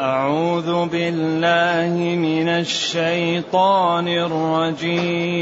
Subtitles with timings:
[0.00, 5.34] أعوذ بالله من الشيطان الرجيم.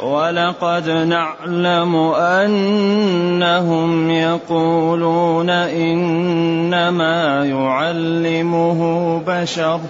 [0.00, 8.80] ولقد نعلم أنهم يقولون إنما يعلمه
[9.26, 9.80] بشر.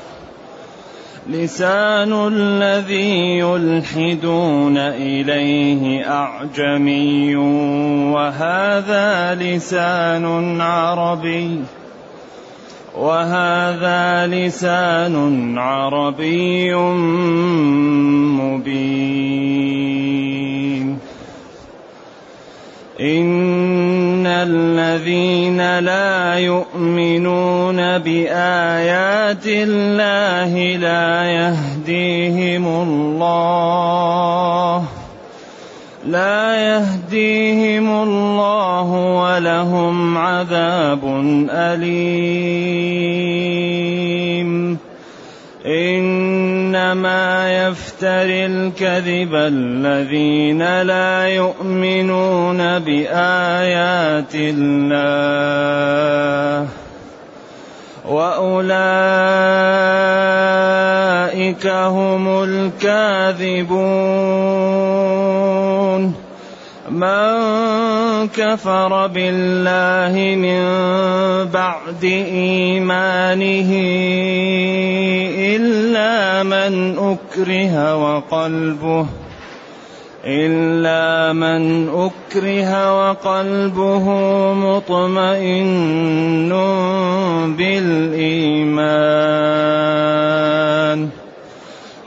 [1.29, 7.37] لسان الذي يلحدون إليه أعجمي
[8.13, 11.61] وهذا لسان عربي
[12.97, 16.75] وهذا لسان عربي
[18.39, 19.65] مبين.
[24.45, 34.85] الذين لا يؤمنون بآيات الله لا يهديهم الله
[36.07, 41.05] لا يهديهم الله ولهم عذاب
[41.51, 42.85] أليم.
[46.85, 55.89] إنما يفتري الكذب الذين لا يؤمنون بآيات الله
[58.09, 59.27] وأولئك
[61.67, 63.85] هم الكاذبون
[66.95, 70.65] من كفر بالله من
[71.51, 73.71] بعد إيمانه
[75.57, 79.07] إلا من أكره وقلبه
[80.25, 84.05] إلا من أكره وقلبه
[84.53, 86.51] مطمئن
[87.59, 88.85] بالإيمان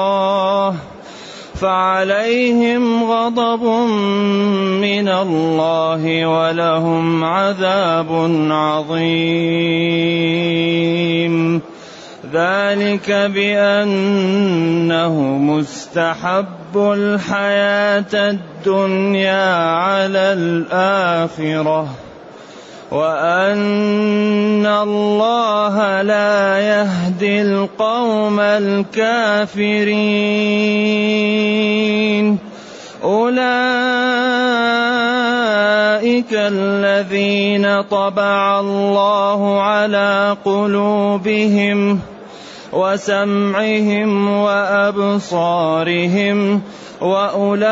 [1.54, 3.62] فعليهم غضب
[4.80, 8.10] من الله ولهم عذاب
[8.50, 9.86] عظيم.
[12.36, 21.88] ذلك بأنه مستحب الحياة الدنيا على الآخرة
[22.90, 29.56] وأن الله لا يهدي القوم الكافرين.
[33.02, 33.46] أولئك
[36.32, 42.00] الذين طبع الله على قلوبهم
[42.76, 46.38] وسمعهم وأبصارهم
[47.00, 47.66] وأولئك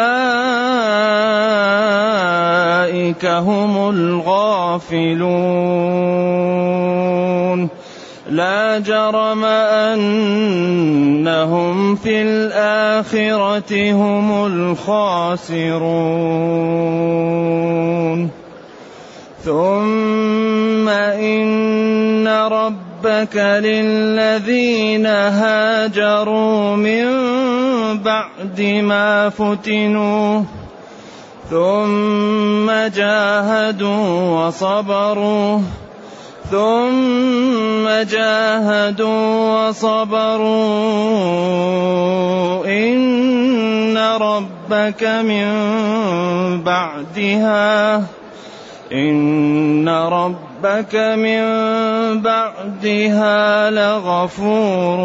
[3.26, 5.24] هم الغافلون.
[8.30, 9.44] لا جرم
[11.04, 15.74] أنهم في الآخرة هم الخاسرون.
[19.44, 22.26] ثم إن
[23.04, 27.04] ربك للذين هاجروا من
[27.98, 30.42] بعد ما فتنوا
[31.50, 35.60] ثم جاهدوا وصبروا
[36.50, 40.54] ثم جاهدوا وصبروا
[42.66, 45.46] إن ربك من
[46.62, 47.96] بعدها
[48.92, 51.42] إن ربك من
[52.22, 54.98] بعدها لغفور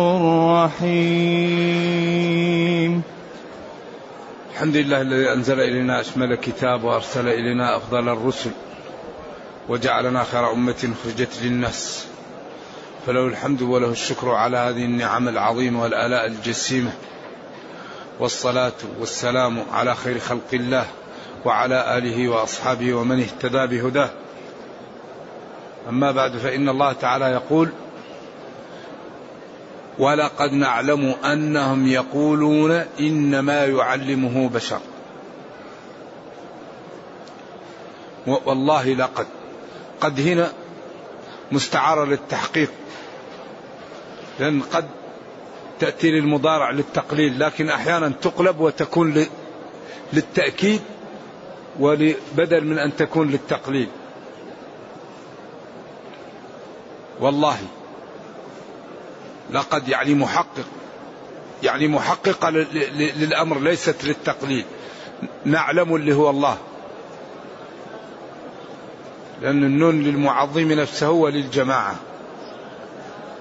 [0.65, 1.99] رحيم.
[4.53, 8.51] الحمد لله الذي أنزل إلينا أشمل كتاب وأرسل إلينا أفضل الرسل
[9.69, 12.05] وجعلنا خير أمة خرجت للناس.
[13.07, 16.91] فله الحمد وله الشكر على هذه النعم العظيمة والآلاء الجسيمة.
[18.19, 20.85] والصلاة والسلام على خير خلق الله
[21.45, 24.09] وعلى آله وأصحابه ومن اهتدى بهداه.
[25.89, 27.69] أما بعد فإن الله تعالى يقول
[29.99, 34.79] ولقد نعلم أنهم يقولون إنما يعلمه بشر.
[38.27, 39.27] والله لقد.
[40.01, 40.51] قد هنا
[41.51, 42.71] مستعارة للتحقيق.
[44.39, 44.85] لأن قد
[45.79, 49.25] تأتي للمضارع للتقليل لكن أحيانا تقلب وتكون
[50.13, 50.81] للتأكيد
[51.79, 53.87] وبدل من أن تكون للتقليل.
[57.19, 57.57] والله
[59.51, 60.65] لقد يعني محقق
[61.63, 64.65] يعني محققة للأمر ليست للتقليد
[65.45, 66.57] نعلم اللي هو الله.
[69.41, 71.95] لأن النون للمعظم نفسه وللجماعة.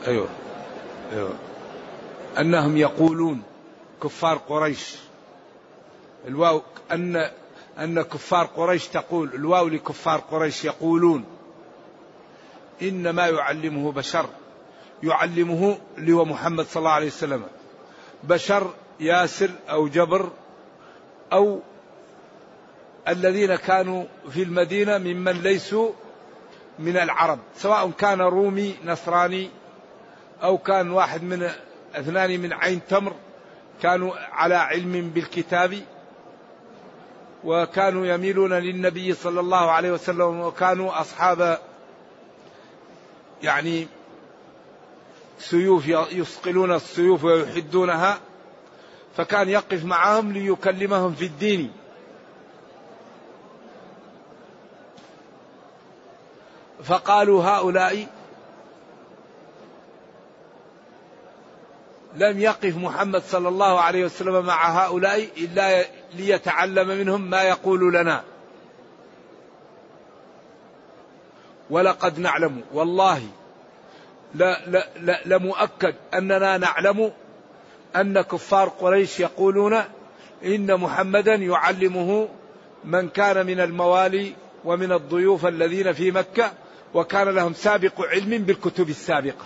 [0.07, 0.29] أيوه
[1.13, 1.35] أيوه.
[2.39, 3.43] أنهم يقولون
[4.03, 4.95] كفار قريش.
[6.29, 7.31] الواو أن
[7.79, 11.25] أن كفار قريش تقول الواو لكفار قريش يقولون
[12.83, 14.27] إنما يعلمه بشر.
[15.03, 17.43] يعلمه هو محمد صلى الله عليه وسلم.
[18.25, 20.31] بشر ياسر أو جبر
[21.33, 21.61] أو
[23.09, 25.91] الذين كانوا في المدينة ممن ليسوا
[26.79, 27.39] من العرب.
[27.57, 29.51] سواء كان رومي نصراني
[30.43, 31.51] أو كان واحد من
[31.95, 33.13] أثنان من عين تمر
[33.83, 35.79] كانوا على علم بالكتاب
[37.45, 41.59] وكانوا يميلون للنبي صلى الله عليه وسلم وكانوا أصحاب
[43.43, 43.87] يعني
[45.39, 48.19] سيوف يصقلون السيوف ويحدونها
[49.17, 51.73] فكان يقف معهم ليكلمهم في الدين.
[56.85, 58.07] فقالوا هؤلاء
[62.15, 68.25] لم يقف محمد صلى الله عليه وسلم مع هؤلاء إلا ليتعلم منهم ما يقول لنا.
[71.71, 73.23] ولقد نعلم والله
[74.35, 77.13] لا لا لا لمؤكد أننا نعلم
[77.97, 79.83] أن كفار قريش يقولون
[80.45, 82.29] إن محمدا يعلمه
[82.85, 84.35] من كان من الموالي
[84.65, 86.53] ومن الضيوف الذين في مكة
[86.95, 89.45] وكان لهم سابق علم بالكتب السابقة.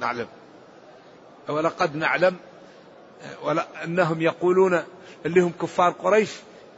[0.00, 0.26] نعلم.
[1.48, 2.36] ولقد نعلم
[3.84, 4.82] أنهم يقولون
[5.26, 6.30] اللي هم كفار قريش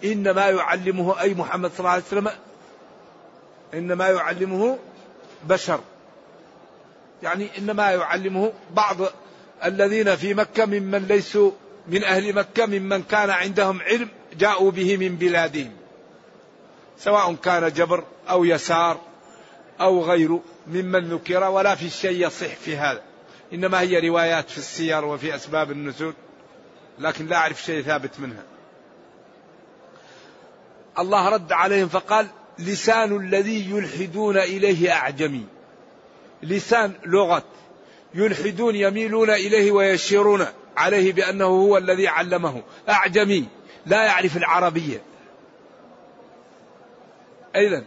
[0.05, 2.31] إنما يعلمه أي محمد صلى الله عليه وسلم
[3.75, 4.79] إنما يعلمه
[5.45, 5.81] بشر.
[7.23, 8.97] يعني إنما يعلمه بعض
[9.65, 11.51] الذين في مكة ممن ليسوا
[11.89, 14.09] من أهل مكة ممن كان عندهم علم
[14.39, 15.73] جاءوا به من بلادهم.
[16.99, 19.01] سواء كان جبر أو يسار
[19.81, 23.03] أو غيره ممن ذكر ولا في شيء يصح في هذا.
[23.53, 26.15] إنما هي روايات في السير وفي أسباب النزول
[26.99, 28.43] لكن لا أعرف شيء ثابت منها.
[30.99, 32.27] الله رد عليهم فقال
[32.59, 35.47] لسان الذي يلحدون إليه أعجمي.
[36.43, 37.45] لسان لغة
[38.15, 40.47] يلحدون يميلون إليه ويشيرون
[40.77, 42.63] عليه بأنه هو الذي علمه.
[42.89, 43.49] أعجمي.
[43.87, 45.03] لا يعرف العربية.
[47.57, 47.85] اذا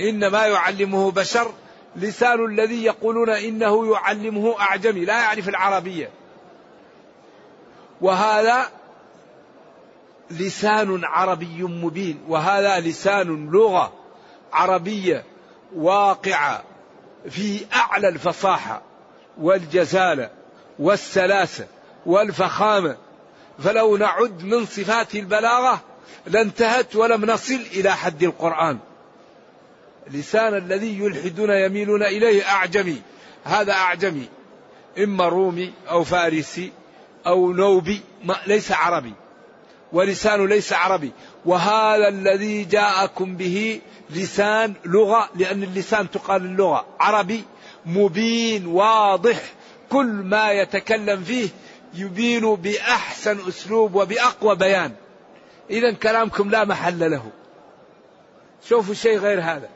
[0.00, 1.52] إنما يعلمه بشر.
[1.96, 5.04] لسان الذي يقولون إنه يعلمه أعجمي.
[5.04, 6.10] لا يعرف العربية.
[8.00, 8.70] وهذا
[10.30, 13.92] لسان عربي مبين وهذا لسان لغة
[14.52, 15.24] عربية
[15.76, 16.62] واقعة
[17.30, 18.82] في أعلى الفصاحة
[19.38, 20.30] والجزالة
[20.78, 21.66] والسلاسة
[22.06, 22.96] والفخامة.
[23.58, 25.80] فلو نعد من صفات البلاغة
[26.26, 28.78] لانتهت ولم نصل إلى حد القرآن.
[30.10, 33.02] لسان الذي يلحدون يميلون إليه أعجمي.
[33.44, 34.28] هذا أعجمي.
[34.98, 36.72] إما رومي أو فارسي
[37.26, 39.14] أو نوبي ما ليس عربي.
[39.96, 41.12] ولسانه ليس عربي.
[41.44, 46.86] وهذا الذي جاءكم به لسان لغة لأن اللسان تقال اللغة.
[47.00, 47.44] عربي
[47.86, 49.42] مبين واضح.
[49.92, 51.48] كل ما يتكلم فيه
[51.94, 54.92] يبين بأحسن أسلوب وبأقوى بيان.
[55.70, 57.30] إذا كلامكم لا محل له.
[58.68, 59.68] شوفوا شيء غير هذا.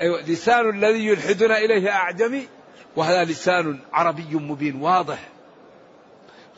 [0.00, 2.48] أيوة لسان الذي يلحدون إليه أعجمي
[2.96, 5.28] وهذا لسان عربي مبين واضح.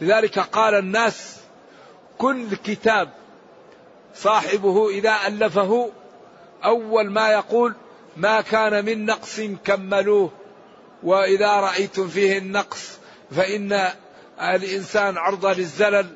[0.00, 1.45] لذلك قال الناس
[2.18, 3.08] كل كتاب
[4.14, 5.90] صاحبه إذا ألفه
[6.64, 7.74] أول ما يقول
[8.16, 10.30] ما كان من نقص كملوه
[11.02, 12.98] وإذا رأيتم فيه النقص
[13.30, 13.88] فإن
[14.40, 16.06] الإنسان عرضة للزلل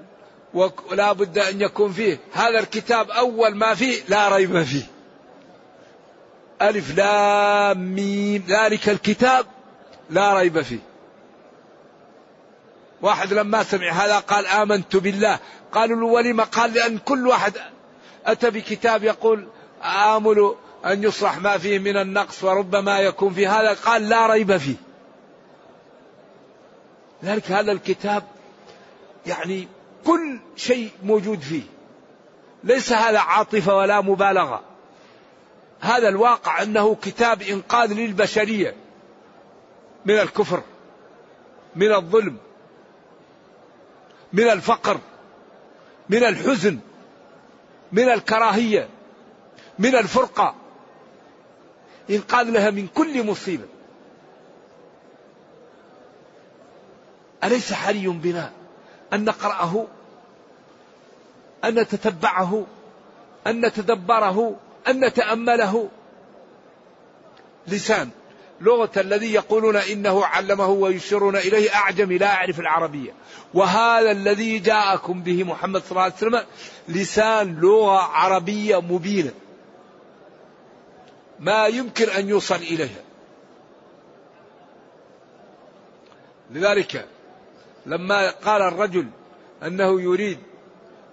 [0.54, 2.19] ولا بد أن يكون فيه.
[2.33, 4.83] هذا الكتاب أول ما فيه لا ريب فيه.
[6.62, 8.45] ألف لام ميم.
[8.49, 9.47] ذلك الكتاب
[10.11, 10.89] لا ريب فيه.
[13.02, 15.38] واحد لما سمع هذا قال آمنت بالله.
[15.73, 17.52] قالوا له ولم قال لأن كل واحد
[18.26, 19.49] أتى بكتاب يقول
[19.83, 20.54] آمل
[20.87, 23.75] أن يصلح ما فيه من النقص وربما يكون في هذا.
[23.75, 24.76] قال لا ريب فيه.
[27.25, 28.25] ذلك هذا الكتاب
[29.26, 29.69] يعني
[30.07, 31.62] كل شيء موجود فيه.
[32.64, 34.62] ليس هذا عاطفة ولا مبالغة.
[35.80, 38.75] هذا الواقع أنه كتاب إنقاذ للبشرية
[40.04, 40.62] من الكفر
[41.76, 42.37] من الظلم.
[44.32, 45.00] من الفقر
[46.08, 46.78] من الحزن
[47.92, 48.88] من الكراهية
[49.78, 50.54] من الفرقة.
[52.10, 53.66] إنقاذ لها من كل مصيبة.
[57.44, 58.52] أليس حري بنا
[59.12, 59.87] أن نقرأه
[61.64, 62.66] أن نتتبعه
[63.46, 64.56] أن نتدبره
[64.88, 65.88] أن نتأمله؟
[67.66, 68.10] لسان.
[68.61, 73.12] لغة الذي يقولون إنه علمه ويشيرون إليه أعجمي لا أعرف العربية.
[73.55, 76.45] وهذا الذي جاءكم به محمد صلى الله عليه وسلم
[76.88, 79.33] لسان لغة عربية مبينة.
[81.38, 83.02] ما يمكن أن يوصل إليها.
[86.50, 87.07] لذلك
[87.87, 89.07] لما قال الرجل
[89.62, 90.38] أنه يريد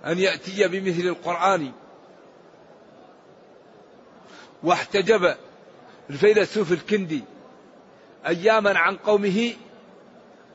[0.05, 1.71] أن يأتي بمثل القرآن
[4.63, 5.35] واحتجب
[6.09, 7.23] الفيلسوف الكندي
[8.27, 9.53] أياما عن قومه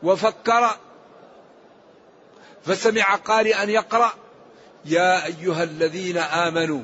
[0.02, 0.76] وفكر
[2.64, 4.12] فسمع قارئا يقرأ
[4.84, 6.82] يا أيها الذين آمنوا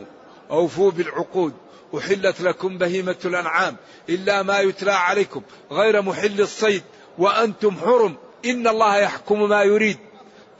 [0.51, 1.55] أوفوا بالعقود
[1.99, 3.77] أحلت لكم بهيمة الأنعام
[4.09, 6.83] إلا ما يتلى عليكم غير محل الصيد
[7.19, 9.99] وأنتم حرم إن الله يحكم ما يريد.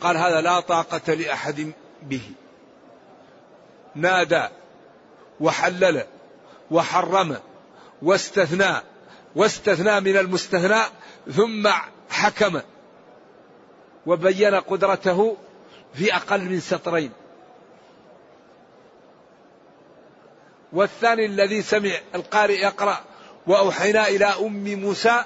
[0.01, 1.73] قال هذا لا طاقة لأحد
[2.03, 2.23] به.
[3.95, 4.49] نادى
[5.41, 6.07] وحلل
[6.71, 7.37] وحرم
[8.03, 8.75] واستثنى
[9.39, 10.83] واستثنى من المستثنى
[11.33, 11.69] ثم
[12.11, 12.61] حكم
[14.07, 15.37] وبين قدرته
[15.95, 17.11] في أقل من سطرين.
[20.73, 23.01] والثاني الذي سمع القارئ يقرأ
[23.47, 25.25] وأوحينا إلى أم موسى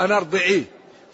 [0.00, 0.64] أن أرضعيه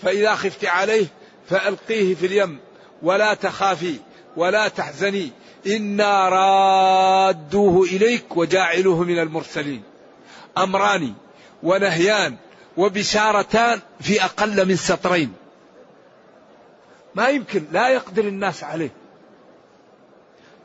[0.03, 1.07] فإذا خفت عليه
[1.49, 2.59] فألقيه في اليم
[3.03, 3.97] ولا تخافي
[4.37, 5.31] ولا تحزني
[5.67, 9.83] إنا رادوه إليك وجاعلوه من المرسلين.
[10.59, 11.15] أمران
[11.63, 12.37] ونهيان
[12.77, 15.33] وبشارتان في أقل من سطرين.
[17.15, 18.91] ما يمكن لا يقدر الناس عليه.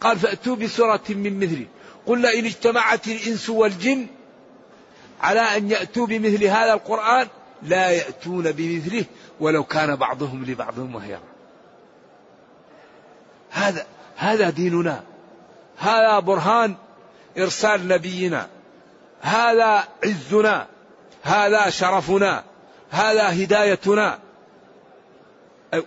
[0.01, 1.65] قال فأتوا بسورة من مثله
[2.05, 4.07] قل إن اجتمعت الإنس والجن
[5.21, 7.27] على أن يأتوا بمثل هذا القرآن
[7.63, 9.05] لا يأتون بمثله
[9.39, 11.21] ولو كان بعضهم لبعض مهيرا
[13.49, 13.85] هذا
[14.15, 15.03] هذا ديننا.
[15.77, 16.75] هذا برهان
[17.37, 18.47] إرسال نبينا.
[19.21, 20.67] هذا عزنا.
[21.27, 22.43] هذا شرفنا
[22.89, 24.19] هذا هدايتنا.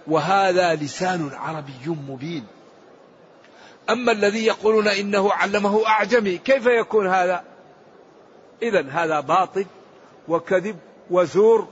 [0.07, 2.47] وهذا لسان عربي مبين.
[3.91, 7.45] أما الذي يقولون إنه علمه أعجمي كيف يكون هذا؟
[8.63, 9.67] إذا هذا باطل
[10.29, 10.77] وكذب
[11.11, 11.69] وزور.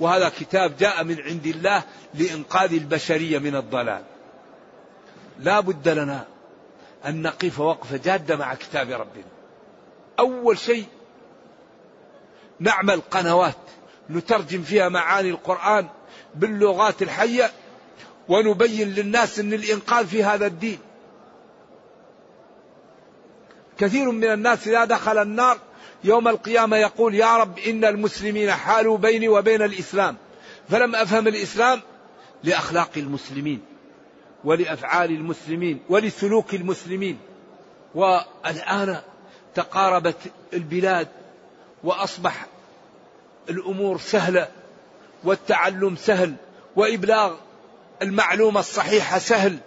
[0.00, 1.82] وهذا كتاب جاء من عند الله
[2.14, 4.02] لإنقاذ البشرية من الضلال.
[5.38, 6.24] لا بد لنا
[7.06, 9.32] أن نقف وقفة جادة مع كتاب ربنا.
[10.18, 10.86] أول شيء
[12.62, 13.56] نعمل قنوات
[14.10, 15.88] نترجم فيها معاني القرآن
[16.34, 17.50] باللغات الحية
[18.28, 20.78] ونبين للناس أن الإنقاذ في هذا الدين.
[23.78, 25.58] كثير من الناس إذا دخل النار
[26.04, 30.16] يوم القيامة يقول يا رب إن المسلمين حالوا بيني وبين الإسلام.
[30.70, 31.80] فلم أفهم الإسلام
[32.44, 33.62] لأخلاق المسلمين
[34.44, 37.18] ولأفعال المسلمين ولسلوك المسلمين.
[37.94, 39.00] والآن
[39.54, 40.16] تقاربت
[40.52, 41.08] البلاد
[41.84, 42.46] وأصبح
[43.50, 44.48] الأمور سهلة
[45.24, 46.34] والتعلم سهل
[46.76, 47.34] وإبلاغ
[48.02, 49.58] المعلومة الصحيحة سهل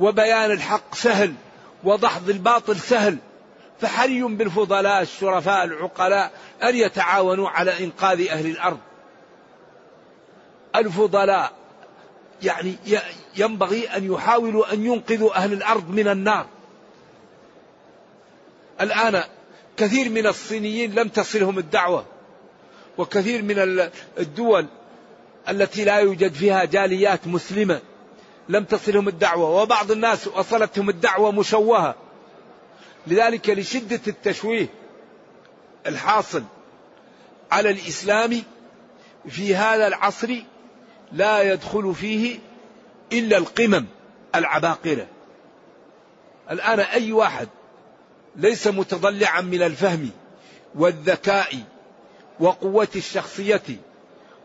[0.00, 1.34] وبيان الحق سهل
[1.84, 3.18] ودحض الباطل سهل
[3.80, 8.78] فحري بالفضلاء الشرفاء العقلاء أن يتعاونوا على إنقاذ أهل الأرض.
[10.76, 11.52] الفضلاء
[12.42, 12.76] يعني
[13.36, 16.46] ينبغي أن يحاولوا أن ينقذوا أهل الأرض من النار.
[18.80, 19.22] الآن
[19.76, 22.04] كثير من الصينيين لم تصلهم الدعوة.
[22.98, 24.66] وكثير من الدول
[25.48, 27.80] التي لا يوجد فيها جاليات مسلمة
[28.48, 31.94] لم تصلهم الدعوة وبعض الناس وصلتهم الدعوة مشوهة.
[33.06, 34.68] لذلك لشدة التشويه
[35.86, 36.42] الحاصل
[37.50, 38.42] على الإسلام
[39.28, 40.34] في هذا العصر
[41.12, 42.38] لا يدخل فيه
[43.12, 43.86] إلا القمم
[44.34, 45.06] العباقرة.
[46.50, 47.48] الآن أي واحد
[48.36, 50.10] ليس متضلعا من الفهم
[50.74, 51.54] والذكاء
[52.40, 53.62] وقوة الشخصية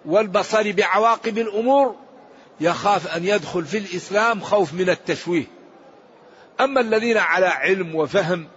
[0.05, 1.95] والبصر بعواقب الأمور
[2.61, 5.45] يخاف أن يدخل في الإسلام خوف من التشويه.
[6.61, 8.47] أما الذين على علم وفهم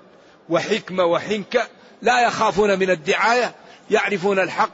[0.48, 1.62] وحكمة وحنكة
[2.02, 3.54] لا يخافون من الدعاية
[3.90, 4.70] يعرفون الحق.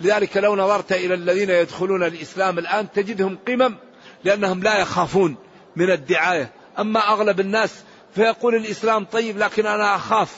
[0.00, 3.76] لذلك لو نظرت إلى الذين يدخلون الإسلام الآن تجدهم قمم
[4.24, 5.36] لأنهم لا يخافون
[5.76, 6.52] من الدعاية.
[6.78, 7.74] أما أغلب الناس
[8.14, 10.36] فيقول الإسلام طيب لكن أنا أخاف.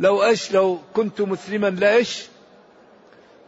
[0.00, 2.22] لو إيش؟ لو كنت مسلما لإيش؟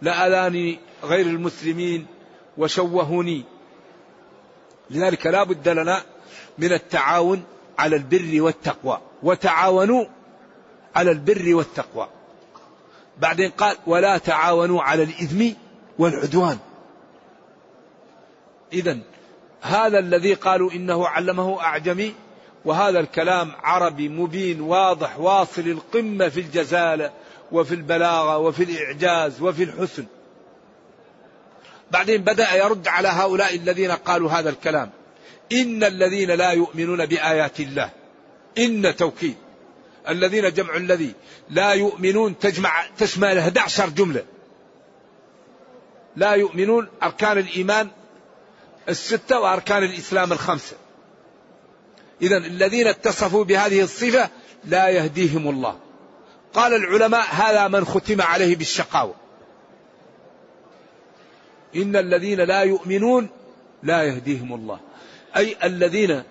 [0.02, 2.06] لأذاني غير المسلمين
[2.58, 3.44] وشوهوني.
[4.90, 6.02] لذلك لا بد لنا
[6.58, 7.44] من التعاون
[7.78, 9.00] على البر والتقوى.
[9.22, 10.04] وتعاونوا
[10.96, 12.08] على البر والتقوى.
[13.18, 15.44] بعدين قال ولا تعاونوا على الإثم
[15.98, 16.58] والعدوان.
[18.72, 18.98] إذا
[19.60, 22.14] هذا الذي قالوا إنه علمه أعجمي
[22.64, 27.10] وهذا الكلام عربي مبين واضح واصل القمة في الجزالة.
[27.52, 30.04] وفي البلاغة وفي الإعجاز وفي الحسن.
[31.90, 34.90] بعدين بدأ يرد على هؤلاء الذين قالوا هذا الكلام.
[35.52, 37.90] إن الذين لا يؤمنون بآيات الله
[38.58, 39.36] إن توكيد.
[40.08, 41.12] الذين جمع الذي
[41.50, 44.24] لا يؤمنون تجمع تشمل 11 جملة.
[46.16, 47.88] لا يؤمنون أركان الإيمان
[48.88, 50.76] الستة وأركان الإسلام الخمسة.
[52.22, 54.28] إذا الذين اتصفوا بهذه الصفة
[54.64, 55.78] لا يهديهم الله.
[56.54, 59.14] قال العلماء هذا من ختم عليه بالشقاوة.
[61.76, 63.28] إن الذين لا يؤمنون
[63.82, 64.80] لا يهديهم الله.
[65.36, 66.22] أي الذين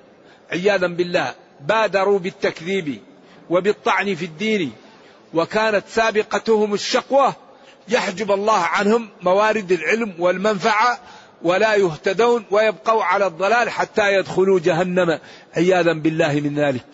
[0.52, 3.02] عياذا بالله بادروا بالتكذيب
[3.50, 4.74] وبالطعن في الدين
[5.34, 7.36] وكانت سابقتهم الشقوة
[7.90, 11.00] يحجب الله عنهم موارد العلم والمنفعة
[11.42, 15.20] ولا يهتدون ويبقوا على الضلال حتى يدخلوا جهنم.
[15.58, 16.86] عياذا بالله من ذلك.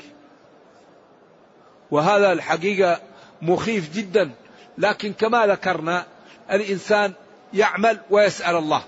[1.92, 3.00] وهذا الحقيقة
[3.42, 4.32] مخيف جدا.
[4.78, 6.06] لكن كما ذكرنا
[6.52, 7.14] الإنسان
[7.54, 8.84] يعمل ويسأل الله.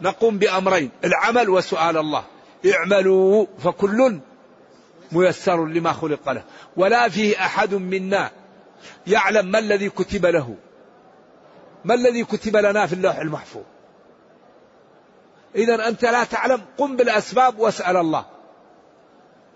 [0.00, 2.24] نقوم بأمرين العمل وسؤال الله.
[2.74, 4.20] اعملوا فكل
[5.12, 6.42] ميسر لما خلق له.
[6.76, 8.30] ولا فيه أحد منا
[9.06, 10.56] يعلم ما الذي كتب له.
[11.84, 13.62] ما الذي كتب لنا في اللوح المحفوظ.
[15.54, 16.60] إذا أنت لا تعلم.
[16.78, 18.24] قم بالأسباب واسأل الله.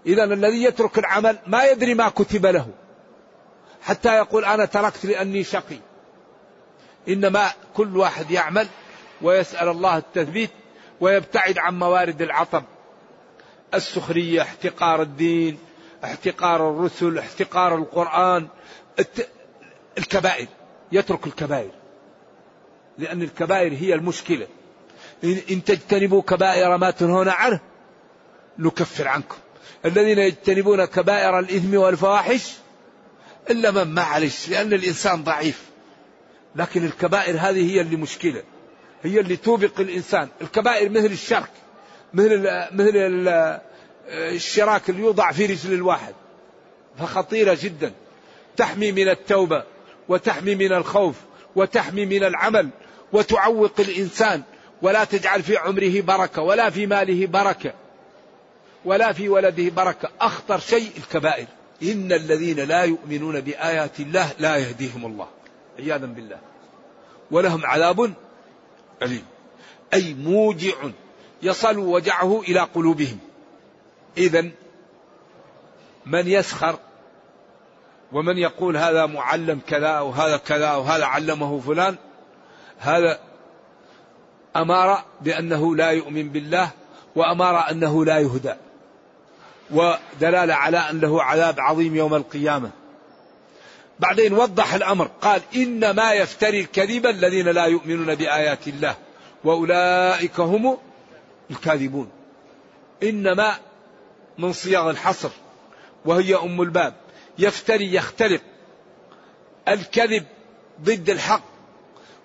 [0.07, 2.69] إذا الذي يترك العمل ما يدري ما كتب له.
[3.85, 5.79] حتى يقول أنا تركت لأني شقي.
[7.09, 8.67] إنما كل واحد يعمل
[9.23, 10.51] ويسأل الله التثبيت
[11.01, 12.65] ويبتعد عن موارد العطب
[13.75, 15.59] السخرية احتقار الدين
[16.05, 18.49] احتقار الرسل احتقار القرآن
[19.99, 20.49] الكبائر.
[20.93, 21.71] يترك الكبائر.
[22.99, 24.47] لأن الكبائر هي المشكلة.
[25.25, 27.61] إن تجتنبوا كبائر ما تنهون عنه
[28.59, 29.37] نكفر عنكم.
[29.85, 32.64] الذين يجتنبون كبائر الإثم والفواحش
[33.51, 35.63] إلا من معلش لأن الإنسان ضعيف.
[36.57, 38.43] لكن الكبائر هذه هي اللي مشكلة.
[39.03, 40.29] هي اللي توبق الإنسان.
[40.41, 41.51] الكبائر مثل الشرك
[42.15, 42.41] مثل
[42.73, 43.31] مثل
[44.09, 46.15] الشراك اللي يوضع في رجل الواحد.
[46.99, 47.93] فخطيرة جدا.
[48.57, 49.65] تحمي من التوبة
[50.09, 51.17] وتحمي من الخوف
[51.57, 52.69] وتحمي من العمل
[53.13, 54.43] وتعوق الإنسان.
[54.83, 57.73] ولا تجعل في عمره بركة ولا في ماله بركة.
[58.85, 60.09] ولا في ولده بركة.
[60.21, 61.47] أخطر شيء الكبائر.
[61.85, 65.29] إن الذين لا يؤمنون بآيات الله لا يهديهم الله.
[65.79, 66.39] عياذا بالله.
[67.31, 68.15] ولهم عذاب
[69.03, 69.25] أليم.
[69.95, 70.75] أي موجع
[71.43, 73.19] يصل وجعه إلى قلوبهم.
[74.19, 74.51] إذا
[76.07, 76.79] من يسخر
[78.13, 81.97] ومن يقول هذا معلم كذا وهذا كذا وهذا علمه فلان
[82.79, 83.19] هذا
[84.57, 86.71] أمار بأنه لا يؤمن بالله
[87.17, 88.55] وأمار أنه لا يهدى.
[89.71, 92.71] ودلالة على أن له عذاب عظيم يوم القيامة.
[94.01, 98.97] بعدين وضح الأمر قال إنما يفتري الكذب الذين لا يؤمنون بآيات الله
[99.45, 100.79] وأولئك هم
[101.51, 102.11] الكاذبون.
[103.03, 103.57] إنما
[104.39, 105.31] من صياغ الحصر
[106.05, 106.95] وهي أم الباب.
[107.39, 108.41] يفتري يختلق
[109.69, 110.25] الكذب
[110.83, 111.43] ضد الحق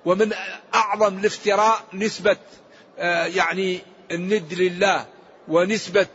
[0.05, 0.33] ومن
[0.75, 2.37] أعظم الافتراء نسبة
[2.99, 3.79] آه، يعني
[4.11, 5.05] الند لله
[5.47, 6.07] ونسبة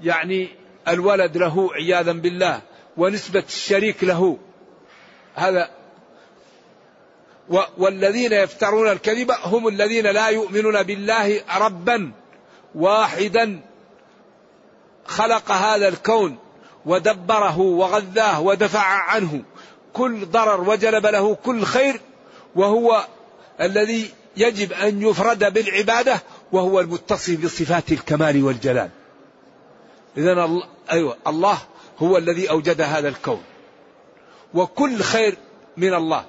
[0.00, 0.48] يعني
[0.88, 2.60] الولد له عياذا بالله
[2.96, 4.38] ونسبة الشريك له
[5.34, 5.70] هذا
[7.78, 12.12] والذين يفترون الكذب هم الذين لا يؤمنون بالله ربا
[12.74, 13.60] واحدا
[15.06, 16.38] خلق هذا الكون
[16.86, 19.42] ودبره وغذاه ودفع عنه
[19.92, 22.00] كل ضرر وجلب له كل خير
[22.56, 23.06] وهو
[23.60, 26.22] الذي يجب أن يفرد بالعبادة
[26.52, 28.90] وهو المتصف بصفات الكمال والجلال.
[30.16, 31.58] اذا أيوه الله
[31.98, 33.42] هو الذي أوجد هذا الكون.
[34.54, 35.36] وكل خير
[35.76, 36.24] من الله.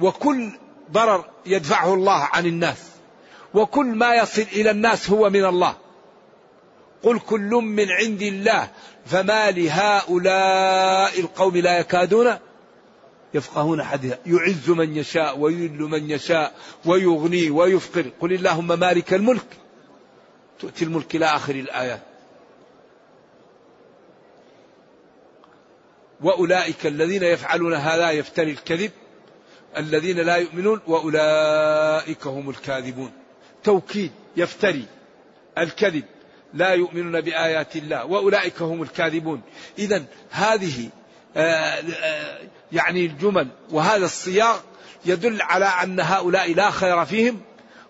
[0.00, 0.50] وكل
[0.92, 2.90] ضرر يدفعه الله عن الناس.
[3.54, 5.76] وكل ما يصل إلى الناس هو من الله.
[7.02, 8.70] قل كل من عند الله
[9.06, 12.34] فما لهؤلاء القوم لا يكادون
[13.34, 16.54] يفقهون حديثا يعز من يشاء ويذل من يشاء
[16.84, 19.46] ويغني ويفقر قل اللهم مالك الملك
[20.60, 22.00] تؤتي الملك إلى آخر الآيات.
[26.20, 28.90] وأولئك الذين يفعلون هذا يفتري الكذب
[29.76, 33.12] الذين لا يؤمنون وأولئك هم الكاذبون.
[33.64, 34.86] توكيد يفتري
[35.58, 36.04] الكذب
[36.54, 39.42] لا يؤمنون بآيات الله وأولئك هم الكاذبون.
[39.78, 40.90] إذا هذه
[41.36, 42.38] آه، آه،
[42.72, 44.60] يعني الجمل وهذا الصياغ
[45.04, 47.40] يدل على أن هؤلاء لا خير فيهم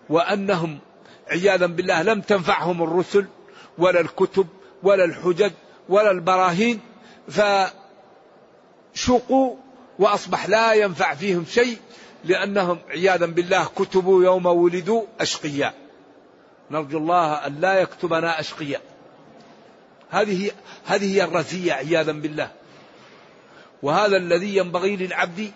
[0.09, 0.79] وأنهم
[1.31, 3.25] عياذا بالله لم تنفعهم الرسل
[3.77, 4.47] ولا الكتب
[4.83, 5.51] ولا الحجج
[5.89, 6.79] ولا البراهين
[8.93, 9.55] شقوا
[9.99, 11.77] وأصبح لا ينفع فيهم شيء
[12.25, 15.73] لأنهم عياذا بالله كتبوا يوم ولدوا أشقياء.
[16.71, 18.81] نرجو الله أن لا يكتبنا أشقياء.
[20.09, 20.51] هذه
[20.85, 22.51] هذه هي الرزية عياذا بالله.
[23.83, 25.51] وهذا الذي ينبغي للعبد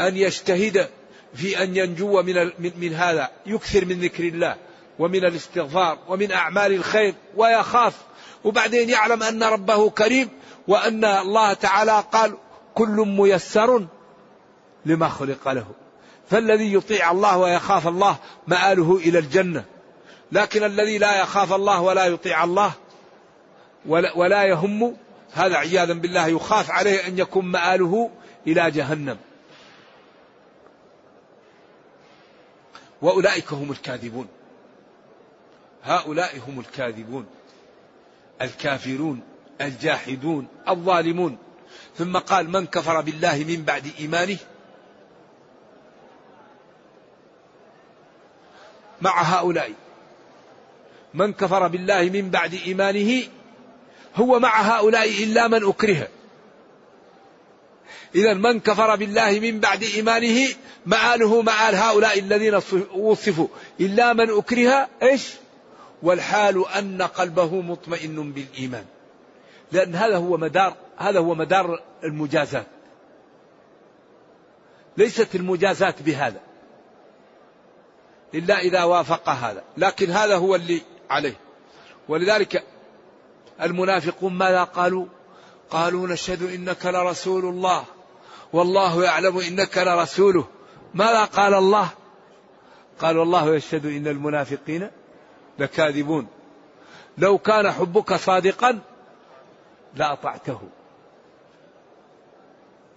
[0.00, 0.88] أن يجتهد
[1.34, 4.56] في أن ينجو من, من هذا يكثر من ذكر الله.
[5.00, 7.94] ومن الاستغفار ومن أعمال الخير ويخاف.
[8.44, 10.28] وبعدين يعلم أن ربه كريم
[10.68, 12.36] وأن الله تعالى قال
[12.74, 13.86] كل ميسر
[14.86, 15.66] لما خلق له.
[16.30, 19.64] فالذي يطيع الله ويخاف الله مآله إلى الجنة.
[20.32, 22.72] لكن الذي لا يخاف الله ولا يطيع الله
[23.86, 24.96] ولا, ولا يهم
[25.32, 28.10] هذا عياذا بالله يخاف عليه أن يكون مآله
[28.46, 29.18] إلى جهنم.
[33.02, 34.28] وأولئك هم الكاذبون.
[35.84, 37.26] هؤلاء هم الكاذبون
[38.42, 39.20] الكافرون
[39.60, 41.38] الجاحدون الظالمون.
[41.98, 44.36] ثم قال من كفر بالله من بعد إيمانه؟
[49.02, 49.72] مع هؤلاء.
[51.14, 53.22] من كفر بالله من بعد إيمانه؟
[54.16, 56.08] هو مع هؤلاء إلا من أكره.
[58.14, 60.48] إذا من كفر بالله من بعد إيمانه؟
[60.86, 62.60] مآله مآل هؤلاء الذين
[62.94, 63.48] وصفوا.
[63.80, 65.30] إلا من أكره إيش؟
[66.02, 68.84] والحال أن قلبه مطمئن بالإيمان.
[69.72, 72.66] لأن هذا هو مدار هذا هو مدار المجازات.
[74.96, 76.40] ليست المجازات بهذا.
[78.34, 79.62] إلا إذا وافق هذا.
[79.76, 81.36] لكن هذا هو اللي عليه.
[82.08, 82.64] ولذلك
[83.62, 85.06] المنافقون ماذا قالوا؟
[85.70, 87.84] قالوا نشهد إنك لرسول الله.
[88.52, 90.46] والله يعلم إنك لرسوله.
[90.94, 91.88] ماذا قال الله؟
[93.00, 94.90] قال والله يشهد إن المنافقين
[95.60, 96.26] لكاذبون.
[97.18, 98.78] لو كان حبك صادقا
[99.94, 100.60] لأطعته.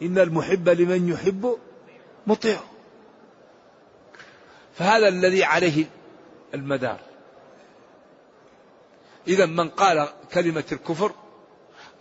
[0.02, 1.58] إن المحب لمن يحب
[2.28, 2.60] مطيع.
[4.76, 5.86] فهذا الذي عليه
[6.54, 7.00] المدار.
[9.28, 11.12] إذا من قال كلمة الكفر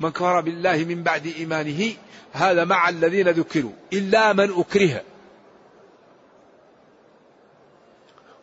[0.01, 1.93] من كفر بالله من بعد إيمانه
[2.33, 5.03] هذا مع الذين ذكروا إلا من أكره.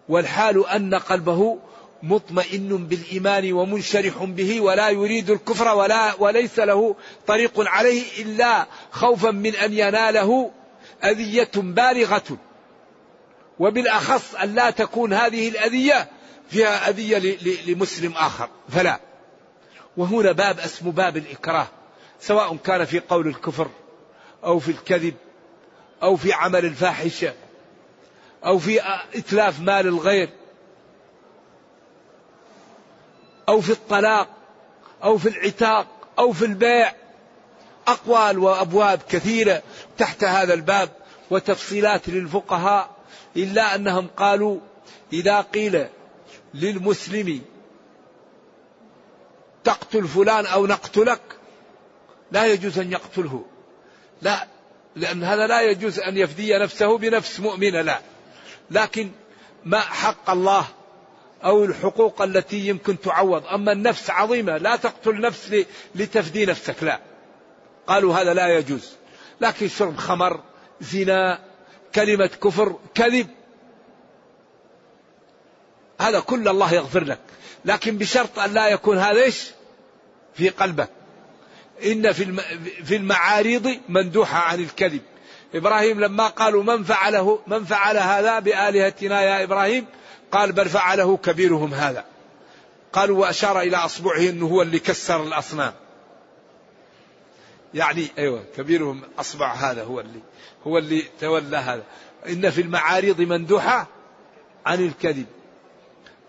[0.10, 1.60] والحال أن قلبه
[2.04, 6.96] مطمئن بالإيمان ومنشرح به ولا يريد الكفر ولا وليس له
[7.28, 10.52] طريق عليه إلا خوفا من أن يناله
[11.04, 12.38] أذية بالغة.
[13.60, 16.08] وبالأخص أن لا تكون هذه الأذية
[16.50, 18.50] فيها أذية لمسلم آخر.
[18.70, 19.00] فلا.
[19.98, 21.68] وهنا باب اسمه باب الإكراه
[22.22, 23.68] سواء كان في قول الكفر
[24.44, 25.14] أو في الكذب
[26.04, 27.34] أو في عمل الفاحشة
[28.46, 28.82] أو في
[29.16, 30.30] إتلاف مال الغير.
[33.50, 34.28] أو في الطلاق
[35.04, 35.88] أو في العتاق
[36.20, 36.94] أو في البيع.
[37.88, 39.64] أقوال وأبواب كثيرة
[39.98, 40.90] تحت هذا الباب
[41.32, 42.90] وتفصيلات للفقهاء
[43.38, 44.60] إلا أنهم قالوا
[45.14, 45.88] إذا قيل
[46.54, 47.42] للمسلم
[49.64, 51.22] تقتل فلان أو نقتلك
[52.32, 53.46] لا يجوز أن يقتله.
[54.22, 54.48] لا
[54.96, 58.00] لأن هذا لا يجوز أن يفدي نفسه بنفس مؤمنة لا.
[58.72, 59.12] لكن
[59.66, 60.68] ما حق الله
[61.46, 63.46] أو الحقوق التي يمكن تعوض.
[63.46, 67.00] أما النفس عظيمة لا تقتل نفس لتفدي نفسك لا.
[67.88, 68.90] قالوا هذا لا يجوز.
[69.42, 70.40] لكن شرب خمر
[70.82, 71.40] زنا
[71.96, 73.28] كلمة كفر كذب.
[76.02, 77.20] هذا كل الله يغفر لك.
[77.66, 79.52] لكن بشرط أن لا يكون هذا إيش؟
[80.34, 80.90] في قلبك.
[81.86, 82.42] إن في
[82.86, 85.02] في المعاريض مندوحة عن الكذب.
[85.56, 89.86] إبراهيم لما قالوا من فعله من فعل هذا بآلهتنا يا إبراهيم؟
[90.32, 92.06] قال بل فعله كبيرهم هذا.
[92.94, 95.74] قالوا وأشار إلى أصبعه أنه هو اللي كسر الأصنام.
[97.74, 100.20] يعني أيوة كبيرهم أصبع هذا هو اللي
[100.68, 101.84] هو اللي تولى هذا.
[102.28, 103.88] إن في المعارض مندوحة
[104.66, 105.26] عن الكذب.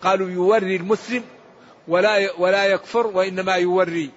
[0.01, 1.23] قالوا يوري المسلم
[1.87, 4.09] ولا ولا يكفر وإنما يوري.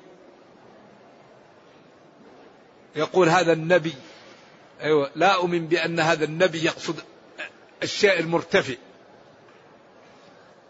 [2.97, 3.95] يقول هذا النبي.
[4.81, 7.01] أيوة لا أؤمن بأن هذا النبي يقصد
[7.83, 8.75] الشيء المرتفع.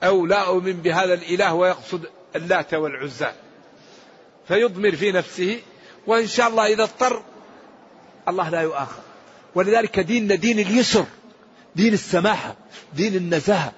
[0.05, 3.33] أو لا أؤمن بهذا الإله ويقصد اللات والعزى.
[4.49, 5.61] فيضمر في نفسه
[6.07, 7.23] وإن شاء الله إذا اضطر
[8.29, 9.03] الله لا يؤاخذ.
[9.55, 11.05] ولذلك ديننا دين اليسر
[11.77, 12.57] دين السماحة
[12.93, 13.73] دين النزاهة.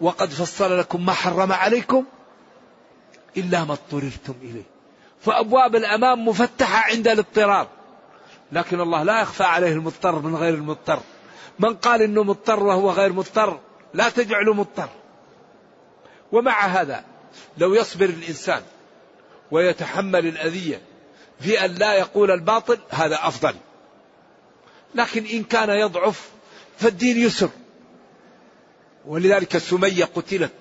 [0.00, 2.04] وقد فصل لكم ما حرم عليكم
[3.36, 4.62] إلا ما اضطررتم إليه.
[5.20, 7.68] فأبواب الأمام مفتحة عند الاضطرار
[8.52, 11.00] لكن الله لا يخفى عليه المضطر من غير المضطر.
[11.58, 13.60] من قال إنه مضطر وهو غير مضطر
[13.94, 14.88] لا تجعله مضطر.
[16.32, 17.04] ومع هذا
[17.58, 18.62] لو يصبر الإنسان
[19.50, 20.80] ويتحمل الأذية
[21.40, 23.54] في أن لا يقول الباطل هذا أفضل.
[24.94, 26.30] لكن إن كان يضعف
[26.78, 27.50] فالدين يسر.
[29.06, 30.52] ولذلك سمية قتلت.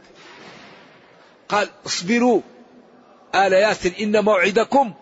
[1.49, 2.41] قال اصبروا
[3.35, 4.93] آل ياسر إن موعدكم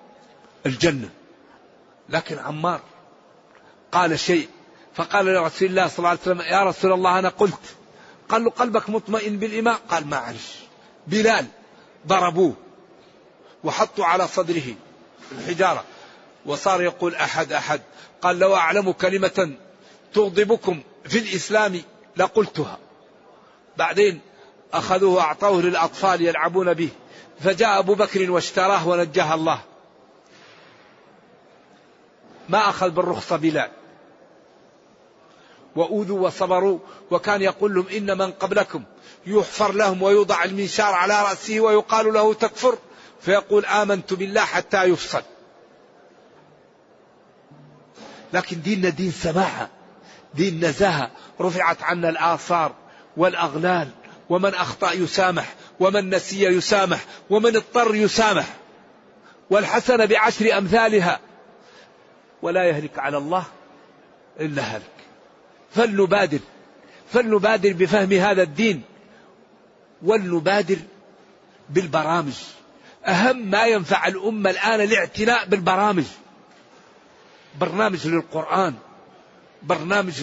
[0.65, 1.09] الجنة.
[2.09, 2.81] لكن عمار
[3.91, 4.49] قال شيء
[4.97, 7.75] فقال لرسول الله صلى الله عليه وسلم يا رسول الله أنا قلت.
[8.29, 9.75] قال له قلبك مطمئن بالإيمان.
[9.89, 10.55] قال معلش
[11.07, 11.45] بلال
[12.07, 12.53] ضربوه
[13.63, 14.75] وحطوا على صدره
[15.31, 15.83] الحجارة
[16.45, 17.81] وصار يقول أحد أحد.
[18.21, 19.51] قال لو أعلم كلمة
[20.13, 21.81] تغضبكم في الإسلام
[22.17, 22.77] لقلتها.
[23.77, 24.21] بعدين
[24.73, 26.89] أخذوه وأعطوه للأطفال يلعبون به
[27.39, 29.59] فجاء أبو بكر واشتراه ونجاه الله.
[32.49, 33.76] ما أخذ بالرخصة بلال.
[35.77, 36.79] وأوذوا وصبروا
[37.11, 38.83] وكان يقول لهم إن من قبلكم
[39.25, 42.77] يحفر لهم ويوضع المنشار على رأسه ويقال له تكفر
[43.21, 45.21] فيقول آمنت بالله حتى يفصل.
[48.33, 49.69] لكن ديننا دين سماحة
[50.33, 51.11] دين نزاهة
[51.41, 52.75] رفعت عنا الآثار
[53.17, 53.89] والأغلال
[54.29, 58.45] ومن أخطأ يسامح ومن نسي يسامح ومن اضطر يسامح
[59.49, 61.19] والحسنة بعشر أمثالها
[62.41, 63.43] ولا يهلك على الله
[64.39, 64.96] إلا هلك.
[65.77, 66.39] فلنبادر.
[67.13, 68.81] فلنبادر بفهم هذا الدين.
[70.03, 70.77] ولنبادر
[71.69, 72.33] بالبرامج.
[73.05, 76.03] أهم ما ينفع الأمة الآن الاعتناء بالبرامج.
[77.59, 78.73] برنامج للقرآن.
[79.63, 80.13] برنامج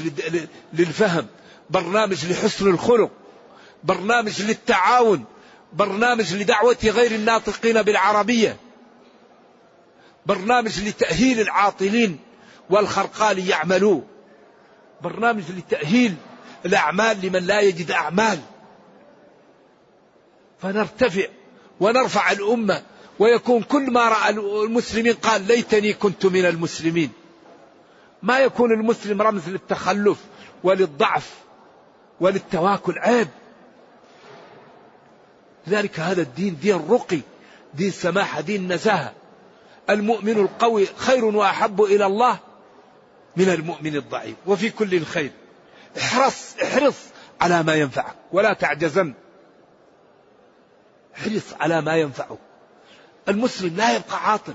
[0.72, 1.26] للفهم.
[1.70, 3.10] برنامج لحسن الخلق.
[3.84, 5.24] برنامج للتعاون.
[5.72, 8.56] برنامج لدعوة غير الناطقين بالعربية.
[10.26, 12.18] برنامج لتأهيل العاطلين
[12.70, 14.00] والخرقال يعملوا.
[15.04, 16.14] برنامج لتأهيل
[16.66, 18.38] الأعمال لمن لا يجد أعمال.
[20.62, 21.26] فنرتفع
[21.80, 22.82] ونرفع الأمة
[23.18, 27.12] ويكون كل ما رأى المسلمين قال ليتني كنت من المسلمين.
[28.22, 30.18] ما يكون المسلم رمز للتخلف
[30.64, 31.30] وللضعف
[32.20, 32.98] وللتواكل.
[32.98, 33.28] عيب.
[35.66, 37.20] لذلك هذا الدين دين رقي
[37.74, 39.12] دين سماحة دين نزاهة.
[39.90, 42.38] المؤمن القوي خير وأحب إلى الله
[43.36, 44.36] من المؤمن الضعيف.
[44.46, 45.30] وفي كل خير
[45.98, 46.96] احرص احرص
[47.40, 48.16] على ما ينفعك.
[48.32, 49.14] ولا تعجزن.
[51.16, 52.38] احرص على ما ينفعك.
[53.28, 54.54] المسلم لا يبقى عاطل.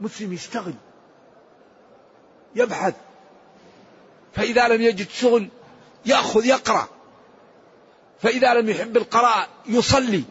[0.00, 0.74] مسلم يشتغل.
[2.54, 2.94] يبحث.
[4.34, 5.48] فإذا لم يجد شغل
[6.06, 6.88] يأخذ يقرأ.
[8.20, 10.24] فإذا لم يحب القراءة يصلي.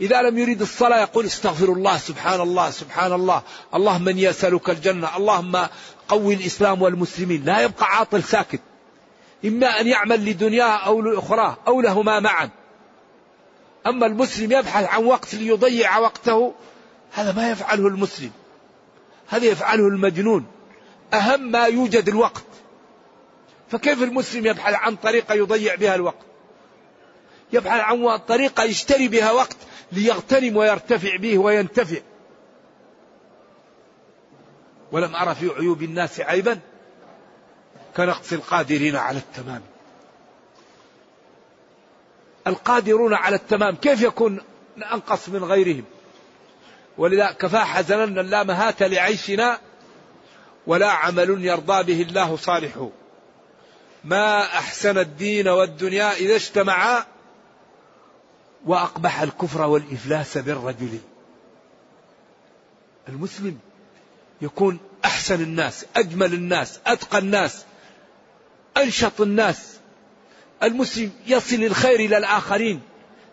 [0.00, 3.42] إذا لم يريد الصلاة يقول استغفر الله سبحان الله سبحان الله.
[3.74, 5.16] اللهم من يسألك الجنة.
[5.16, 5.66] اللهم
[6.08, 7.44] قوي الإسلام والمسلمين.
[7.44, 8.60] لا يبقى عاطل ساكت.
[9.44, 12.50] إما أن يعمل لدنياه أو لأخراه أو لهما معا.
[13.86, 16.54] أما المسلم يبحث عن وقت ليضيع وقته
[17.12, 18.30] هذا ما يفعله المسلم.
[19.28, 20.46] هذا يفعله المجنون.
[21.14, 22.44] أهم ما يوجد الوقت.
[23.70, 26.24] فكيف المسلم يبحث عن طريقة يضيع بها الوقت؟
[27.52, 29.56] يبحث عن طريقة يشتري بها وقت.
[29.94, 32.00] ليغتنم ويرتفع به وينتفع.
[34.92, 36.60] ولم أرى في عيوب الناس عيبا.
[37.96, 39.62] كنقص القادرين على التمام.
[42.46, 44.40] القادرون على التمام كيف يكون
[44.92, 45.84] أنقص من غيرهم؟
[46.98, 49.58] ولذا كفى حزنا لا مهات لعيشنا
[50.66, 52.90] ولا عمل يرضى به الله صالحه
[54.04, 57.04] ما أحسن الدين والدنيا إذا اجتمعا
[58.66, 60.98] وأقبح الكفر والإفلاس بالرجل.
[63.08, 63.58] المسلم
[64.42, 67.64] يكون أحسن الناس أجمل الناس أتقى الناس
[68.76, 69.78] أنشط الناس.
[70.62, 72.80] المسلم يصل الخير إلى الآخرين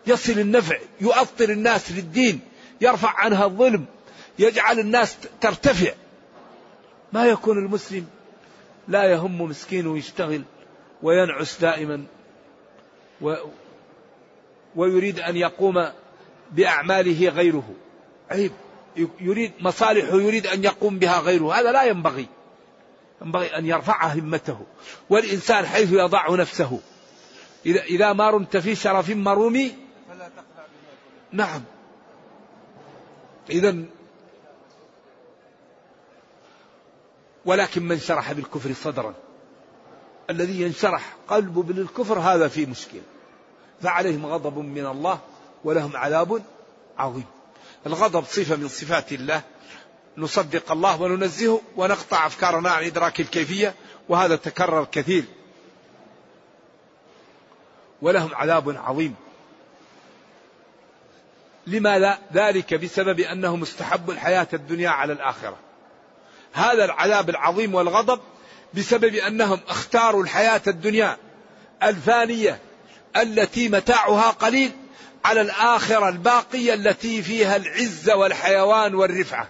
[0.06, 2.40] يصل النفع يؤطر الناس للدين
[2.80, 3.84] يرفع عنها الظلم
[4.38, 5.92] يجعل الناس ترتفع.
[7.12, 8.06] ما يكون المسلم
[8.88, 10.42] لا يهم مسكين ويشتغل
[11.02, 12.04] وينعس دائما
[14.76, 15.88] ويريد أن يقوم
[16.50, 17.74] بأعماله غيره.
[18.30, 18.52] عيب.
[19.20, 21.54] يريد مصالحه يريد أن يقوم بها غيره.
[21.54, 22.26] هذا لا ينبغي.
[23.22, 24.66] ينبغي أن يرفع همته.
[25.10, 26.80] والإنسان حيث يضع نفسه.
[27.66, 29.74] إذا, إذا ما رمت في شرف مرومي
[31.32, 31.62] نعم.
[33.50, 33.84] إذا
[37.44, 39.14] ولكن من شرح بالكفر صدرا.
[40.30, 43.02] الذي ينشرح قلبه بالكفر هذا فيه مشكلة.
[43.82, 45.18] فعليهم غضب من الله
[45.64, 46.42] ولهم عذاب
[46.98, 47.24] عظيم.
[47.86, 49.42] الغضب صفة من صفات الله.
[50.16, 53.74] نصدق الله وننزهه ونقطع أفكارنا عن إدراك الكيفية
[54.08, 55.24] وهذا تكرر كثير.
[58.02, 59.14] ولهم عذاب عظيم.
[61.66, 65.56] لماذا؟ ذلك بسبب أنهم استحبوا الحياة الدنيا على الآخرة.
[66.52, 68.20] هذا العذاب العظيم والغضب
[68.74, 71.16] بسبب أنهم اختاروا الحياة الدنيا
[71.82, 72.58] الفانية
[73.16, 74.72] التي متاعها قليل
[75.24, 79.48] على الآخرة الباقية التي فيها العزة والحيوان والرفعة.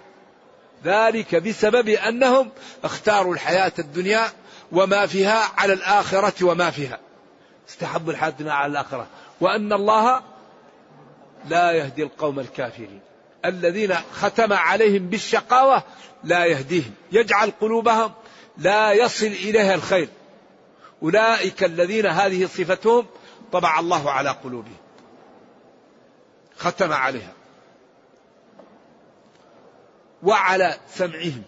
[0.85, 2.51] ذلك بسبب أنهم
[2.85, 4.29] اختاروا الحياة الدنيا
[4.73, 6.99] وما فيها على الآخرة وما فيها.
[7.69, 9.07] استحبوا الحياة الدنيا على الآخرة.
[9.41, 10.21] وأن الله
[11.49, 13.01] لا يهدي القوم الكافرين.
[13.45, 15.83] الذين ختم عليهم بالشقاوة
[16.25, 16.95] لا يهديهم.
[17.13, 18.13] يجعل قلوبهم
[18.59, 20.09] لا يصل إليها الخير.
[21.03, 23.07] أولئك الذين هذه صفتهم
[23.53, 24.77] طبع الله على قلوبهم.
[26.59, 27.33] ختم عليها.
[30.23, 31.43] وعلى سمعهم.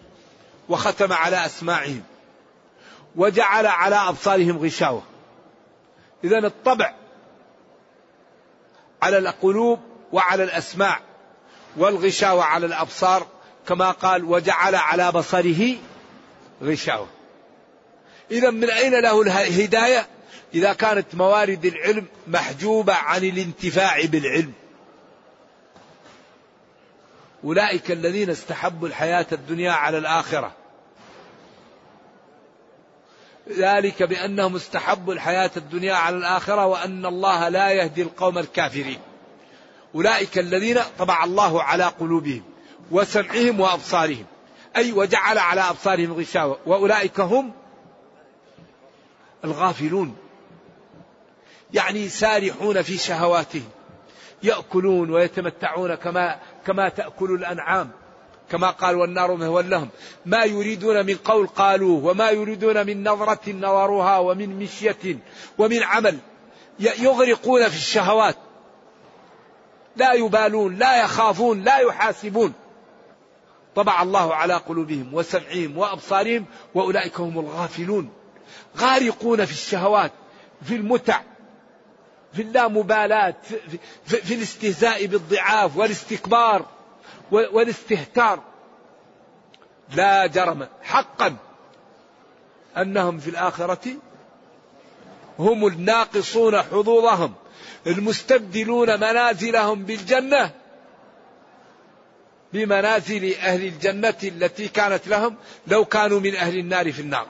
[0.69, 2.03] وختم على أسماعهم.
[3.15, 5.03] وجعل على أبصارهم غشاوة.
[6.23, 6.93] إذا الطبع
[9.01, 9.79] على القلوب
[10.11, 10.99] وعلى الأسماع
[11.77, 13.27] والغشاوة على الأبصار
[13.67, 15.75] كما قال وجعل على بصره
[16.63, 17.07] غشاوة.
[18.31, 20.14] إذا من أين له الهداية؟
[20.55, 24.53] إذا كانت موارد العلم محجوبة عن الانتفاع بالعلم.
[27.43, 30.51] أولئك الذين استحبوا الحياة الدنيا على الآخرة.
[33.49, 38.99] ذلك بأنهم استحبوا الحياة الدنيا على الآخرة وأن الله لا يهدي القوم الكافرين.
[39.95, 42.43] أولئك الذين طبع الله على قلوبهم
[42.91, 44.25] وسمعهم وأبصارهم.
[44.75, 46.57] أي وجعل على أبصارهم غشاوة.
[46.65, 47.53] وأولئك هم
[49.45, 50.24] الغافلون.
[51.75, 53.69] يعني سارحون في شهواتهم
[54.43, 57.91] يأكلون ويتمتعون كما كما تأكل الأنعام
[58.51, 59.89] كما قال والنار مهوى لهم.
[60.25, 65.19] ما يريدون من قول قالوه وما يريدون من نظرة نظروها ومن مشية
[65.57, 66.17] ومن عمل.
[66.79, 68.35] يغرقون في الشهوات.
[69.95, 72.53] لا يبالون لا يخافون لا يحاسبون.
[73.75, 78.09] طبع الله على قلوبهم وسمعهم وأبصارهم وأولئك هم الغافلون.
[78.77, 80.11] غارقون في الشهوات
[80.63, 81.21] في المتع.
[82.35, 86.65] في اللامبالاة في, في, الاستهزاء بالضعاف والاستكبار
[87.31, 88.43] والاستهتار.
[89.95, 91.35] لا جرم حقا
[92.77, 93.97] أنهم في الآخرة
[95.39, 97.33] هم الناقصون حظوظهم
[97.87, 100.51] المستبدلون منازلهم بالجنة
[102.53, 105.35] بمنازل أهل الجنة التي كانت لهم
[105.67, 107.27] لو كانوا من أهل النار في النار.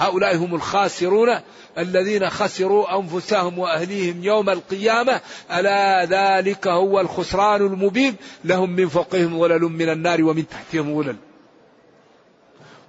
[0.00, 1.40] هؤلاء هم الخاسرون
[1.78, 5.20] الذين خسروا أنفسهم وأهليهم يوم القيامة.
[5.52, 8.16] ألا ذلك هو الخسران المبين.
[8.44, 11.16] لهم من فوقهم ظلل من النار ومن تحتهم ظلل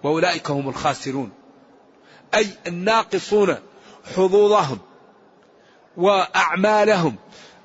[0.04, 1.32] وأولئك هم الخاسرون.
[2.36, 3.56] أي الناقصون
[4.15, 4.80] حظوظهم
[5.97, 7.15] وأعمالهم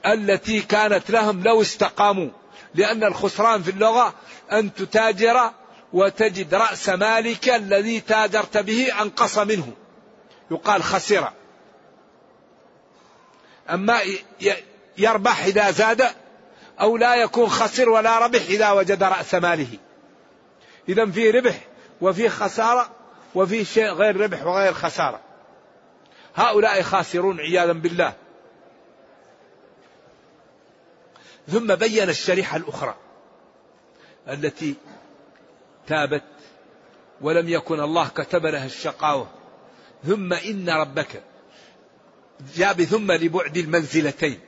[0.06, 2.28] التي كانت لهم لو استقاموا.
[2.74, 4.14] لأن الخسران في اللغة
[4.52, 5.50] أن تتاجر
[5.92, 9.72] وتجد رأس مالك الذي تاجرت به أنقص منه.
[10.50, 11.32] يقال خسر.
[13.70, 14.00] أما
[14.98, 16.06] يربح إذا زاد
[16.80, 19.78] أو لا يكون خسر ولا ربح إذا وجد رأس ماله.
[20.88, 21.58] إذا في ربح
[22.00, 22.90] وفي خسارة
[23.34, 25.20] وفي شيء غير ربح وغير خسارة.
[26.34, 28.12] هؤلاء خاسرون عياذا بالله.
[31.48, 32.94] ثم بين الشريحة الأخرى
[34.28, 34.74] التي
[35.86, 36.22] تابت
[37.20, 39.28] ولم يكن الله كتب لها الشقاوة.
[40.06, 41.22] ثم إن ربك
[42.56, 44.40] جاء بثم لبعد المنزلتين.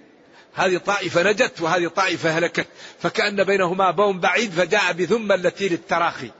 [0.54, 2.66] هذه طائفة نجت وهذه طائفة هلكت.
[2.98, 6.30] فكأن بينهما بون بعيد فجاء بثم التي للتراخي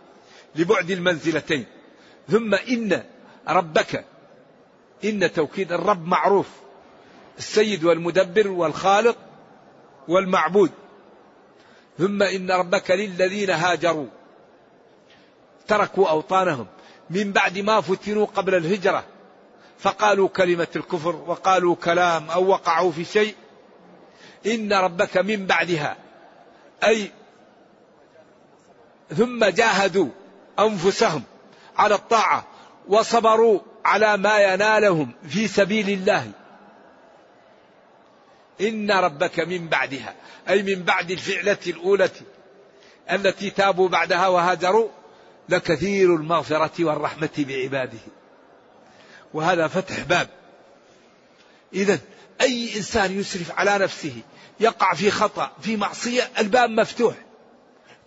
[0.57, 1.65] لبعد المنزلتين.
[2.29, 3.05] ثم إن
[3.49, 4.05] ربك
[5.05, 6.49] إن توكيد الرب معروف.
[7.39, 9.17] السيد والمدبر والخالق
[10.09, 10.71] والمعبود.
[11.99, 14.07] ثم إن ربك للذين هاجروا.
[15.69, 16.67] تركوا أوطانهم.
[17.11, 19.05] من بعد ما فتنوا قبل الهجرة.
[19.79, 23.35] فقالوا كلمة الكفر وقالوا كلام أو وقعوا في شيء.
[24.47, 25.97] إن ربك من بعدها.
[26.85, 27.11] أي
[29.17, 30.09] ثم جاهدوا
[30.59, 31.23] أنفسهم
[31.77, 32.47] على الطاعة
[32.89, 36.31] وصبروا على ما ينالهم في سبيل الله.
[38.61, 40.15] إن ربك من بعدها.
[40.49, 42.09] أي من بعد الفعلة الأولى
[43.11, 44.89] التي تابوا بعدها وهاجروا.
[45.49, 47.99] لكثير المغفرة والرحمة بعباده.
[49.35, 50.29] وهذا فتح باب.
[51.75, 51.99] إذا
[52.41, 54.15] أي إنسان يسرف على نفسه
[54.61, 57.15] يقع في خطأ في معصية الباب مفتوح.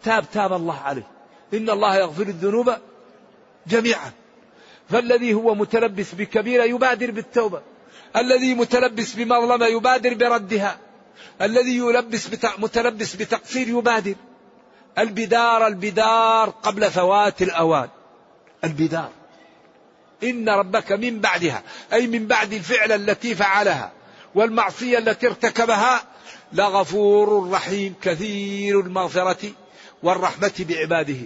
[0.03, 1.07] تاب تاب الله عليه.
[1.53, 2.73] إن الله يغفر الذنوب
[3.67, 4.11] جميعا.
[4.89, 7.61] فالذي هو متلبس بكبيرة يبادر بالتوبة.
[8.15, 10.79] الذي متلبس بمظلمة يبادر بردها.
[11.41, 14.15] الذي يلبس متلبس بتقصير يبادر.
[14.99, 17.89] البدار البدار قبل فوات الأوان.
[18.63, 19.09] البدار.
[20.23, 21.63] إن ربك من بعدها
[21.93, 23.91] أي من بعد الفعل التي فعلها
[24.35, 26.01] والمعصية التي ارتكبها
[26.53, 29.51] لغفور رحيم كثير المغفرة
[30.03, 31.19] والرحمة بعباده.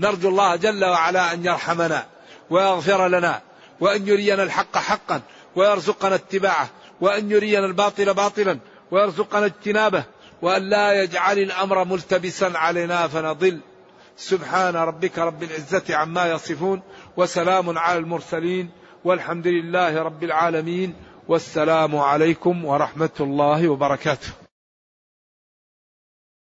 [0.00, 2.06] نرجو الله جل وعلا أن يرحمنا
[2.50, 3.42] ويغفر لنا
[3.80, 5.20] وأن يرينا الحق حقا
[5.56, 6.68] ويرزقنا اتباعه
[7.00, 8.58] وأن يرينا الباطل باطلا
[8.90, 10.04] ويرزقنا اجتنابه.
[10.42, 13.60] وأن لا يجعل الأمر ملتبسا علينا فنضل.
[14.16, 16.82] سبحان ربك رب العزة عما يصفون
[17.16, 18.70] وسلام على المرسلين
[19.04, 20.94] والحمد لله رب العالمين
[21.28, 24.47] والسلام عليكم ورحمة الله وبركاته.